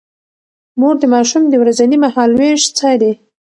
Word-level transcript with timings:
مور 0.79 0.95
د 0.99 1.03
ماشوم 1.13 1.43
د 1.49 1.53
ورځني 1.61 1.97
مهالوېش 2.05 2.61
څاري. 2.77 3.11